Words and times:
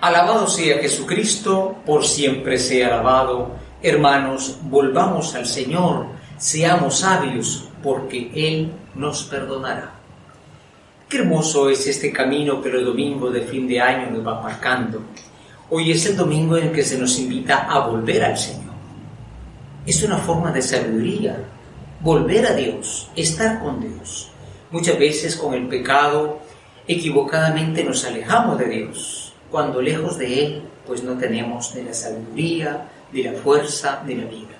Alabado 0.00 0.46
sea 0.46 0.78
Jesucristo, 0.78 1.78
por 1.86 2.04
siempre 2.04 2.58
sea 2.58 2.88
alabado. 2.88 3.52
Hermanos, 3.82 4.58
volvamos 4.62 5.34
al 5.34 5.46
Señor, 5.46 6.06
seamos 6.36 6.98
sabios, 6.98 7.68
porque 7.82 8.30
Él 8.34 8.72
nos 8.94 9.22
perdonará. 9.24 9.92
Qué 11.08 11.18
hermoso 11.18 11.70
es 11.70 11.86
este 11.86 12.12
camino 12.12 12.60
que 12.60 12.68
el 12.68 12.84
domingo 12.84 13.30
de 13.30 13.42
fin 13.42 13.66
de 13.66 13.80
año 13.80 14.10
nos 14.10 14.26
va 14.26 14.42
marcando. 14.42 15.00
Hoy 15.70 15.92
es 15.92 16.04
el 16.06 16.16
domingo 16.16 16.56
en 16.56 16.68
el 16.68 16.72
que 16.72 16.82
se 16.82 16.98
nos 16.98 17.18
invita 17.18 17.66
a 17.70 17.86
volver 17.86 18.22
al 18.22 18.36
Señor. 18.36 18.74
Es 19.86 20.02
una 20.02 20.18
forma 20.18 20.52
de 20.52 20.60
sabiduría, 20.60 21.42
volver 22.00 22.46
a 22.46 22.54
Dios, 22.54 23.08
estar 23.16 23.60
con 23.60 23.80
Dios. 23.80 24.30
Muchas 24.70 24.98
veces 24.98 25.36
con 25.36 25.54
el 25.54 25.68
pecado 25.68 26.40
equivocadamente 26.86 27.82
nos 27.82 28.04
alejamos 28.04 28.58
de 28.58 28.66
Dios, 28.66 29.32
cuando 29.50 29.80
lejos 29.80 30.18
de 30.18 30.44
Él 30.44 30.62
pues 30.86 31.02
no 31.02 31.18
tenemos 31.18 31.74
ni 31.74 31.82
la 31.82 31.92
sabiduría, 31.92 32.88
ni 33.12 33.22
la 33.22 33.32
fuerza, 33.32 34.02
ni 34.06 34.14
la 34.14 34.24
vida. 34.24 34.56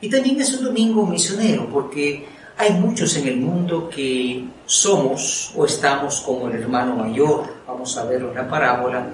Y 0.00 0.08
también 0.08 0.40
es 0.40 0.54
un 0.54 0.64
domingo 0.64 1.06
misionero 1.06 1.68
porque 1.70 2.26
hay 2.56 2.72
muchos 2.72 3.16
en 3.16 3.28
el 3.28 3.36
mundo 3.36 3.88
que 3.88 4.44
somos 4.66 5.52
o 5.56 5.64
estamos 5.64 6.20
como 6.20 6.48
el 6.48 6.60
hermano 6.60 6.96
mayor, 6.96 7.44
vamos 7.66 7.96
a 7.96 8.04
ver 8.04 8.22
la 8.22 8.48
parábola, 8.48 9.08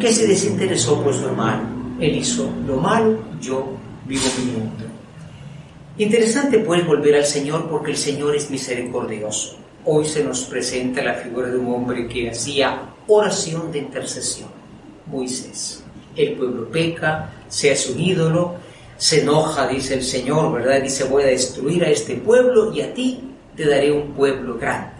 que 0.00 0.12
se 0.12 0.26
desinteresó 0.26 1.02
por 1.02 1.14
su 1.14 1.26
hermano. 1.26 1.96
Él 1.98 2.16
hizo 2.16 2.48
lo 2.66 2.76
malo, 2.76 3.18
yo 3.40 3.66
vivo 4.04 4.24
mi 4.38 4.52
mundo. 4.52 4.84
Interesante 5.98 6.58
pues 6.58 6.86
volver 6.86 7.16
al 7.16 7.24
Señor 7.24 7.68
porque 7.68 7.92
el 7.92 7.96
Señor 7.96 8.36
es 8.36 8.50
misericordioso. 8.50 9.56
Hoy 9.88 10.04
se 10.04 10.24
nos 10.24 10.42
presenta 10.46 11.00
la 11.00 11.14
figura 11.14 11.48
de 11.48 11.58
un 11.58 11.72
hombre 11.72 12.08
que 12.08 12.28
hacía 12.28 12.82
oración 13.06 13.70
de 13.70 13.78
intercesión, 13.78 14.48
Moisés. 15.06 15.84
El 16.16 16.32
pueblo 16.32 16.68
peca, 16.68 17.30
se 17.46 17.70
hace 17.70 17.92
un 17.92 18.00
ídolo, 18.00 18.56
se 18.96 19.22
enoja, 19.22 19.68
dice 19.68 19.94
el 19.94 20.02
Señor, 20.02 20.52
¿verdad? 20.52 20.82
Dice, 20.82 21.04
voy 21.04 21.22
a 21.22 21.26
destruir 21.26 21.84
a 21.84 21.90
este 21.90 22.16
pueblo 22.16 22.72
y 22.72 22.80
a 22.80 22.92
ti 22.92 23.20
te 23.54 23.64
daré 23.64 23.92
un 23.92 24.10
pueblo 24.10 24.58
grande. 24.58 24.96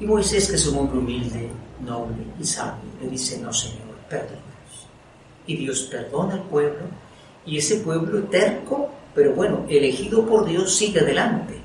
Y 0.00 0.06
Moisés, 0.06 0.48
que 0.48 0.56
es 0.56 0.66
un 0.66 0.78
hombre 0.78 0.98
humilde, 0.98 1.48
noble 1.86 2.24
y 2.40 2.44
sabio, 2.44 2.82
le 3.00 3.08
dice, 3.08 3.38
no, 3.38 3.52
Señor, 3.52 3.94
perdónanos. 4.10 4.88
Y 5.46 5.54
Dios 5.54 5.82
perdona 5.82 6.34
al 6.34 6.42
pueblo 6.42 6.82
y 7.46 7.58
ese 7.58 7.76
pueblo 7.76 8.24
terco, 8.24 8.90
pero 9.14 9.34
bueno, 9.34 9.66
elegido 9.68 10.26
por 10.26 10.46
Dios, 10.46 10.74
sigue 10.74 10.98
adelante. 10.98 11.57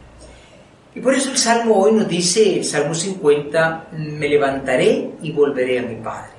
Y 0.95 0.99
por 0.99 1.13
eso 1.16 1.31
el 1.31 1.38
Salmo 1.38 1.80
hoy 1.80 1.94
nos 1.94 2.08
dice, 2.08 2.63
Salmo 2.63 2.94
50, 2.94 3.88
me 3.94 4.30
levantaré 4.30 5.11
y 5.22 5.31
volveré 5.31 5.80
a 5.80 5.83
mi 5.83 5.95
Padre. 5.95 6.31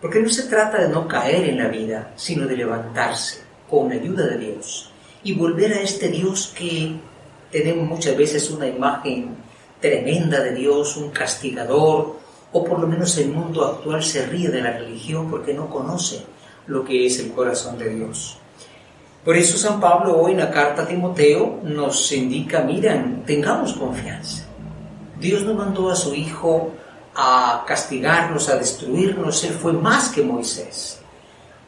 Porque 0.00 0.20
no 0.20 0.28
se 0.28 0.44
trata 0.44 0.82
de 0.82 0.88
no 0.88 1.06
caer 1.06 1.48
en 1.48 1.58
la 1.58 1.68
vida, 1.68 2.12
sino 2.16 2.46
de 2.46 2.56
levantarse 2.56 3.42
con 3.70 3.92
ayuda 3.92 4.26
de 4.26 4.38
Dios 4.38 4.90
y 5.22 5.34
volver 5.34 5.72
a 5.72 5.80
este 5.80 6.08
Dios 6.08 6.52
que 6.56 6.92
tenemos 7.50 7.88
muchas 7.88 8.16
veces 8.16 8.50
una 8.50 8.68
imagen 8.68 9.36
tremenda 9.80 10.40
de 10.40 10.54
Dios, 10.54 10.96
un 10.96 11.10
castigador, 11.10 12.16
o 12.52 12.64
por 12.64 12.78
lo 12.78 12.86
menos 12.86 13.16
el 13.18 13.28
mundo 13.28 13.64
actual 13.64 14.02
se 14.02 14.26
ríe 14.26 14.48
de 14.48 14.62
la 14.62 14.72
religión 14.72 15.30
porque 15.30 15.52
no 15.52 15.68
conoce 15.68 16.24
lo 16.66 16.84
que 16.84 17.06
es 17.06 17.18
el 17.18 17.32
corazón 17.32 17.78
de 17.78 17.90
Dios. 17.90 18.38
Por 19.26 19.36
eso 19.36 19.58
San 19.58 19.80
Pablo 19.80 20.16
hoy 20.16 20.32
en 20.32 20.38
la 20.38 20.52
carta 20.52 20.82
a 20.82 20.86
Timoteo 20.86 21.58
nos 21.64 22.12
indica, 22.12 22.60
miren, 22.60 23.24
tengamos 23.26 23.72
confianza. 23.72 24.44
Dios 25.18 25.42
no 25.42 25.54
mandó 25.54 25.90
a 25.90 25.96
su 25.96 26.14
Hijo 26.14 26.70
a 27.12 27.64
castigarnos, 27.66 28.48
a 28.48 28.56
destruirnos, 28.56 29.42
Él 29.42 29.52
fue 29.52 29.72
más 29.72 30.10
que 30.10 30.22
Moisés, 30.22 31.00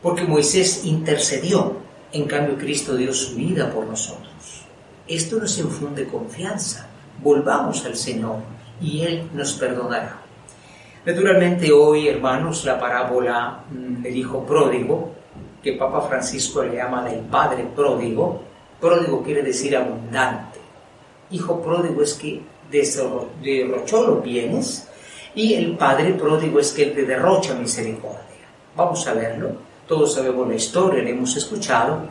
porque 0.00 0.22
Moisés 0.22 0.84
intercedió 0.84 1.88
en 2.12 2.26
cambio, 2.26 2.56
Cristo 2.56 2.94
dio 2.94 3.12
su 3.12 3.34
vida 3.34 3.70
por 3.70 3.86
nosotros. 3.86 4.62
Esto 5.08 5.40
nos 5.40 5.58
infunde 5.58 6.06
confianza. 6.06 6.86
Volvamos 7.22 7.84
al 7.84 7.96
Señor 7.96 8.36
y 8.80 9.02
Él 9.02 9.28
nos 9.34 9.54
perdonará. 9.54 10.20
Naturalmente 11.04 11.72
hoy, 11.72 12.06
hermanos, 12.06 12.64
la 12.64 12.78
parábola 12.78 13.64
mm, 13.68 14.02
del 14.02 14.16
Hijo 14.16 14.46
Pródigo, 14.46 15.12
que 15.62 15.72
Papa 15.72 16.02
Francisco 16.02 16.62
le 16.62 16.76
llama 16.76 17.04
del 17.04 17.20
Padre 17.20 17.66
Pródigo, 17.74 18.42
pródigo 18.80 19.22
quiere 19.22 19.42
decir 19.42 19.76
abundante. 19.76 20.58
Hijo 21.30 21.60
pródigo 21.62 22.02
es 22.02 22.14
que 22.14 22.40
derrochó 22.70 24.06
los 24.06 24.22
bienes 24.22 24.88
y 25.34 25.54
el 25.54 25.76
Padre 25.76 26.14
pródigo 26.14 26.58
es 26.60 26.72
que 26.72 26.86
te 26.86 27.04
derrocha 27.04 27.54
misericordia. 27.54 28.22
Vamos 28.76 29.06
a 29.06 29.14
verlo 29.14 29.68
todos 29.88 30.14
sabemos 30.14 30.46
la 30.46 30.54
historia, 30.54 31.02
la 31.02 31.10
hemos 31.10 31.34
escuchado. 31.34 32.06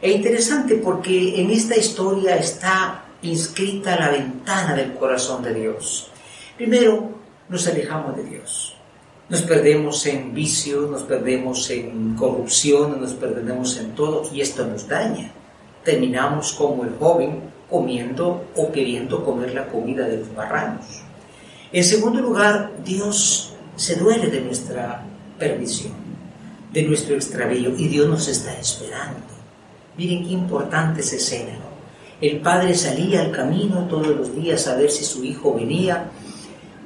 Es 0.00 0.16
interesante 0.16 0.76
porque 0.76 1.38
en 1.40 1.50
esta 1.50 1.76
historia 1.76 2.36
está 2.36 3.04
inscrita 3.22 4.00
la 4.00 4.08
ventana 4.08 4.74
del 4.74 4.94
corazón 4.94 5.42
de 5.42 5.52
Dios. 5.52 6.10
Primero, 6.56 7.10
nos 7.50 7.66
alejamos 7.68 8.16
de 8.16 8.24
Dios. 8.24 8.74
Nos 9.30 9.42
perdemos 9.42 10.04
en 10.06 10.34
vicios, 10.34 10.90
nos 10.90 11.04
perdemos 11.04 11.70
en 11.70 12.16
corrupción, 12.16 13.00
nos 13.00 13.12
perdemos 13.12 13.78
en 13.78 13.94
todo 13.94 14.28
y 14.34 14.40
esto 14.40 14.66
nos 14.66 14.86
daña. 14.88 15.32
Terminamos 15.84 16.52
como 16.52 16.84
el 16.84 16.90
joven 16.98 17.40
comiendo 17.70 18.44
o 18.56 18.72
queriendo 18.72 19.24
comer 19.24 19.54
la 19.54 19.68
comida 19.68 20.06
de 20.06 20.18
los 20.18 20.34
barranos. 20.34 20.84
En 21.72 21.84
segundo 21.84 22.20
lugar, 22.20 22.72
Dios 22.84 23.54
se 23.76 23.94
duele 23.94 24.26
de 24.26 24.40
nuestra 24.40 25.06
perdición 25.38 26.10
de 26.72 26.82
nuestro 26.82 27.16
extravío 27.16 27.74
y 27.76 27.88
Dios 27.88 28.08
nos 28.08 28.28
está 28.28 28.56
esperando. 28.58 29.18
Miren 29.96 30.24
qué 30.24 30.32
importante 30.32 31.00
es 31.00 31.12
escena. 31.12 31.58
El 32.20 32.40
padre 32.40 32.74
salía 32.74 33.22
al 33.22 33.32
camino 33.32 33.86
todos 33.88 34.08
los 34.08 34.34
días 34.34 34.66
a 34.68 34.76
ver 34.76 34.90
si 34.90 35.04
su 35.04 35.24
hijo 35.24 35.54
venía. 35.54 36.10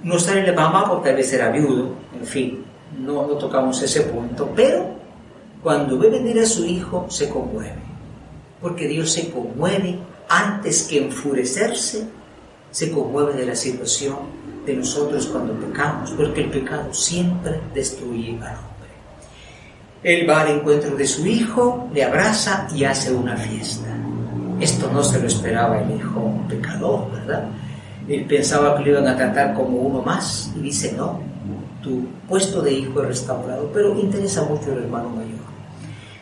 No 0.05 0.19
sale 0.19 0.47
la 0.47 0.53
mamá 0.53 0.89
porque 0.89 1.11
a 1.11 1.15
veces 1.15 1.35
era 1.35 1.51
viudo, 1.51 1.95
en 2.19 2.27
fin, 2.27 2.65
no, 2.99 3.27
no 3.27 3.35
tocamos 3.35 3.83
ese 3.83 4.03
punto, 4.03 4.51
pero 4.55 4.95
cuando 5.63 5.99
ve 5.99 6.11
venir 6.11 6.39
a 6.41 6.47
su 6.47 6.65
hijo 6.65 7.07
se 7.09 7.29
conmueve, 7.29 7.83
porque 8.61 8.87
Dios 8.87 9.11
se 9.11 9.31
conmueve 9.31 9.99
antes 10.29 10.85
que 10.85 10.99
enfurecerse, 10.99 12.07
se 12.71 12.91
conmueve 12.93 13.33
de 13.33 13.47
la 13.47 13.57
situación 13.57 14.17
de 14.67 14.75
nosotros 14.75 15.27
cuando 15.27 15.55
pecamos, 15.55 16.11
porque 16.13 16.43
el 16.43 16.51
pecado 16.51 16.93
siempre 16.93 17.61
destruye 17.73 18.33
al 18.43 18.57
hombre. 18.57 18.75
Él 20.03 20.29
va 20.29 20.43
al 20.43 20.59
encuentro 20.59 20.97
de 20.97 21.07
su 21.07 21.27
hijo, 21.27 21.89
le 21.95 22.05
abraza 22.05 22.69
y 22.75 22.85
hace 22.85 23.13
una 23.13 23.37
fiesta. 23.37 23.89
Esto 24.61 24.91
no 24.93 25.03
se 25.03 25.19
lo 25.19 25.27
esperaba 25.27 25.81
el 25.81 25.97
hijo 25.97 26.31
pecador, 26.49 27.11
¿verdad? 27.11 27.49
Él 28.09 28.27
pensaba 28.27 28.77
que 28.77 28.85
lo 28.85 28.91
iban 28.91 29.09
a 29.09 29.17
tratar 29.17 29.55
como 29.55 29.79
uno 29.79 30.03
más 30.03 30.53
y 30.57 30.61
dice, 30.61 30.93
no, 30.93 31.21
tu 31.83 32.07
puesto 32.29 32.63
de 32.63 32.73
hijo 32.73 33.03
es 33.03 33.09
restaurado, 33.09 33.71
pero 33.73 33.99
interesa 33.99 34.43
mucho 34.45 34.73
el 34.73 34.85
hermano 34.85 35.11
mayor. 35.11 35.45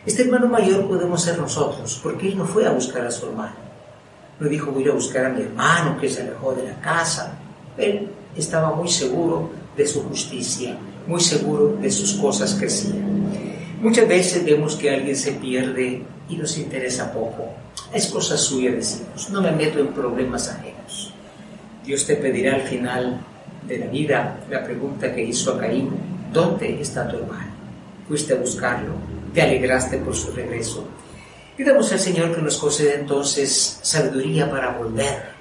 Este 0.05 0.23
hermano 0.23 0.47
mayor 0.47 0.87
podemos 0.87 1.21
ser 1.21 1.37
nosotros, 1.37 1.99
porque 2.03 2.27
él 2.27 2.37
no 2.37 2.45
fue 2.45 2.65
a 2.67 2.71
buscar 2.71 3.05
a 3.05 3.11
su 3.11 3.27
hermano. 3.27 3.55
No 4.39 4.49
dijo, 4.49 4.71
voy 4.71 4.87
a 4.89 4.93
buscar 4.93 5.25
a 5.25 5.29
mi 5.29 5.43
hermano 5.43 5.97
que 5.99 6.09
se 6.09 6.23
alejó 6.23 6.53
de 6.53 6.67
la 6.67 6.79
casa. 6.81 7.37
Él 7.77 8.09
estaba 8.35 8.75
muy 8.75 8.89
seguro 8.89 9.49
de 9.77 9.87
su 9.87 10.03
justicia, 10.03 10.77
muy 11.07 11.21
seguro 11.21 11.77
de 11.81 11.89
sus 11.89 12.13
cosas 12.15 12.53
que 12.55 12.65
hacía. 12.65 12.95
Muchas 13.81 14.07
veces 14.07 14.43
vemos 14.43 14.75
que 14.75 14.89
alguien 14.89 15.15
se 15.15 15.33
pierde 15.33 16.03
y 16.27 16.35
nos 16.35 16.57
interesa 16.57 17.11
poco. 17.13 17.49
Es 17.93 18.07
cosa 18.07 18.37
suya, 18.37 18.71
decimos. 18.71 19.29
No 19.29 19.41
me 19.41 19.51
meto 19.51 19.79
en 19.79 19.87
problemas 19.87 20.49
ajenos. 20.49 21.12
Dios 21.85 22.05
te 22.05 22.15
pedirá 22.15 22.55
al 22.55 22.61
final 22.61 23.19
de 23.67 23.79
la 23.79 23.87
vida 23.87 24.39
la 24.49 24.63
pregunta 24.63 25.13
que 25.13 25.23
hizo 25.23 25.53
a 25.53 25.59
Caín, 25.59 25.89
¿dónde 26.31 26.81
está 26.81 27.07
tu 27.07 27.17
hermano? 27.17 27.51
Fuiste 28.07 28.33
a 28.33 28.37
buscarlo, 28.37 28.93
te 29.33 29.41
alegraste 29.41 29.97
por 29.97 30.15
su 30.15 30.31
regreso. 30.31 30.87
Pidamos 31.55 31.91
al 31.91 31.99
Señor 31.99 32.35
que 32.35 32.41
nos 32.41 32.57
conceda 32.57 32.93
entonces 32.93 33.79
sabiduría 33.81 34.49
para 34.49 34.77
volver. 34.77 35.33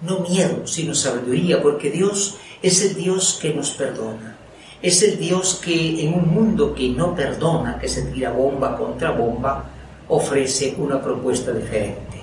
No 0.00 0.20
miedo, 0.20 0.66
sino 0.66 0.94
sabiduría, 0.94 1.62
porque 1.62 1.90
Dios 1.90 2.36
es 2.62 2.82
el 2.82 2.96
Dios 2.96 3.38
que 3.40 3.54
nos 3.54 3.70
perdona 3.70 4.36
es 4.82 5.00
el 5.04 5.18
Dios 5.18 5.60
que 5.64 6.04
en 6.04 6.14
un 6.14 6.28
mundo 6.28 6.74
que 6.74 6.88
no 6.88 7.14
perdona, 7.14 7.78
que 7.78 7.88
se 7.88 8.02
tira 8.02 8.32
bomba 8.32 8.76
contra 8.76 9.12
bomba, 9.12 9.64
ofrece 10.08 10.74
una 10.76 11.00
propuesta 11.00 11.52
diferente. 11.52 12.20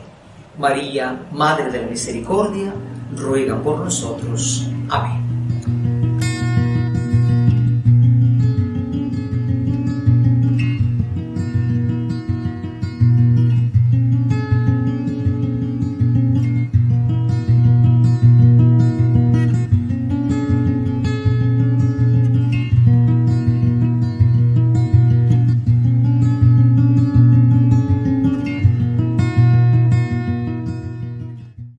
María, 0.57 1.27
Madre 1.31 1.72
de 1.72 1.81
la 1.81 1.88
Misericordia, 1.88 2.74
ruega 3.16 3.62
por 3.62 3.80
nosotros. 3.80 4.68
Amén. 4.90 5.29